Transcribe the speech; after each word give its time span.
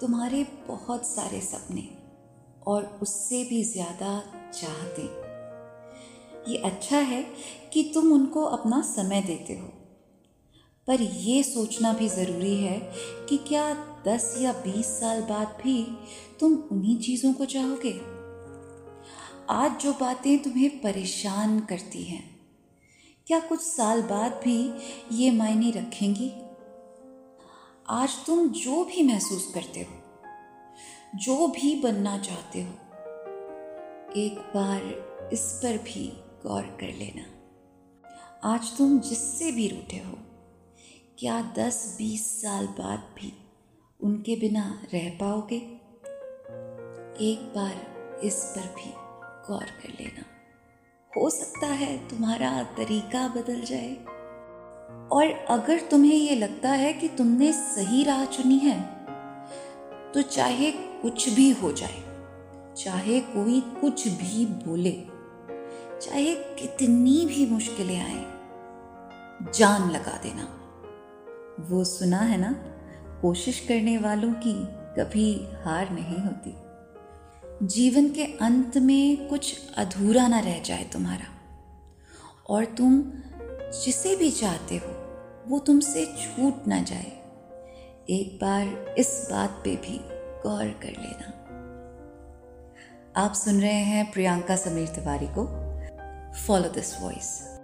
तुम्हारे 0.00 0.42
बहुत 0.68 1.06
सारे 1.06 1.40
सपने 1.40 1.88
और 2.66 2.84
उससे 3.02 3.42
भी 3.44 3.62
ज़्यादा 3.64 4.12
चाहते। 4.54 5.02
ये 6.52 6.56
अच्छा 6.56 6.98
है 6.98 7.22
कि 7.72 7.82
तुम 7.94 8.12
उनको 8.12 8.44
अपना 8.44 8.80
समय 8.82 9.22
देते 9.22 9.54
हो। 9.54 9.66
पर 10.86 11.00
यह 11.00 11.42
सोचना 11.42 11.92
भी 11.92 12.08
ज़रूरी 12.08 12.56
है 12.56 12.78
कि 13.28 13.36
क्या 13.38 13.72
दस 14.06 14.34
या 14.40 14.52
बीस 14.52 14.86
साल 15.00 15.22
बाद 15.22 15.56
भी 15.62 15.82
तुम 16.40 16.54
उन्हीं 16.72 16.98
चीज़ों 16.98 17.32
को 17.32 17.44
चाहोगे? 17.44 17.92
आज 19.50 19.80
जो 19.82 19.92
बातें 19.92 20.38
तुम्हें 20.38 20.70
परेशान 20.80 21.60
करती 21.60 22.02
हैं, 22.02 22.24
क्या 23.26 23.40
कुछ 23.40 23.60
साल 23.60 24.02
बाद 24.02 24.40
भी 24.44 24.58
ये 25.12 25.30
मायने 25.30 25.70
रखेंगी? 25.70 26.32
आज 27.92 28.24
तुम 28.26 28.48
जो 28.48 28.84
भी 28.84 29.02
महसूस 29.02 29.52
करते 29.54 29.80
हो, 29.80 29.94
जो 31.14 31.48
भी 31.48 31.80
बनना 31.80 32.18
चाहते 32.18 32.62
हो, 32.62 32.72
एक 34.16 34.52
बार 34.54 34.82
इस 35.32 35.60
पर 35.62 35.78
भी 35.78 36.12
गौर 36.16 36.62
कर 36.62 36.86
लेना। 36.86 37.22
आज 38.44 38.78
तुम 38.78 39.00
जिससे 39.00 39.52
भी 39.52 39.68
रूठे 39.68 39.96
हो, 39.96 40.14
क्या 41.18 41.54
दस 41.58 41.94
बीस 41.98 42.42
साल 42.42 42.66
बाद 42.66 42.98
भी 42.98 43.32
उनके 44.00 44.36
बिना 44.36 44.82
रह 44.94 45.10
पाओगे? 45.10 45.58
एक 47.20 47.52
बार 47.56 47.74
इस 48.24 48.44
पर 48.44 48.62
भी 48.62 48.92
गौर 49.48 49.64
कर 49.64 49.88
लेना। 49.88 50.24
हो 51.16 51.30
सकता 51.30 51.66
है 51.66 52.08
तुम्हारा 52.08 52.62
तरीका 52.62 53.28
बदल 53.28 53.60
जाए। 53.60 54.19
और 55.12 55.30
अगर 55.50 55.80
तुम्हें 55.90 56.14
ये 56.14 56.34
लगता 56.36 56.70
है 56.70 56.92
कि 56.92 57.08
तुमने 57.08 57.52
सही 57.52 58.02
राह 58.04 58.24
चुनी 58.26 58.58
है 58.58 58.78
तो 60.12 60.22
चाहे 60.22 60.70
कुछ 61.02 61.28
भी 61.28 61.50
हो 61.52 61.70
जाए, 61.72 62.02
चाहे 62.76 63.20
कोई 63.26 63.60
कुछ 63.80 64.06
भी 64.10 64.44
बोले, 64.46 64.92
चाहे 66.02 66.34
कितनी 66.60 67.24
भी 67.26 67.46
मुश्किलें 67.46 68.00
आए, 68.00 68.24
जान 69.54 69.90
लगा 69.90 70.16
देना। 70.22 70.48
वो 71.70 71.84
सुना 71.84 72.20
है 72.20 72.38
ना, 72.40 72.52
कोशिश 73.22 73.60
करने 73.60 73.96
वालों 73.98 74.32
की 74.44 74.54
कभी 74.96 75.32
हार 75.64 75.90
नहीं 75.90 76.18
होती। 76.18 76.54
जीवन 77.66 78.08
के 78.08 78.24
अंत 78.42 78.76
में 78.78 79.28
कुछ 79.28 79.56
अधूरा 79.78 80.26
ना 80.28 80.40
रह 80.40 80.60
जाए 80.62 80.84
तुम्हारा, 80.92 81.26
और 82.48 82.64
तुम 82.76 83.00
जिसे 83.70 84.16
भी 84.16 84.30
चाहते 84.30 84.76
हो, 84.76 84.94
वो 85.48 85.58
तुमसे 85.58 86.06
छूट 86.06 86.66
ना 86.66 86.82
जाए। 86.82 87.12
एक 88.10 88.38
बार 88.42 88.94
इस 88.98 89.28
बात 89.30 89.50
पे 89.64 89.76
भी 89.76 90.00
गौर 90.42 90.68
कर 90.68 90.88
लेना। 90.88 91.36
आप 93.16 93.32
सुन 93.32 93.60
रहे 93.60 93.72
हैं 93.72 94.12
प्रियंका 94.12 94.56
समीर 94.56 94.88
तिवारी 94.88 95.26
को। 95.26 95.46
Follow 96.46 96.68
this 96.68 97.00
voice 97.00 97.59